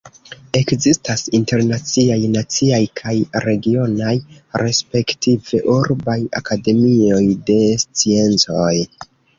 Ekzistas 0.59 1.23
internaciaj, 1.39 2.17
naciaj 2.37 2.81
kaj 3.01 3.13
regionaj 3.45 4.15
respektive 4.65 5.63
urbaj 5.79 6.19
Akademioj 6.43 7.25
de 7.53 7.63
Sciencoj. 7.87 8.77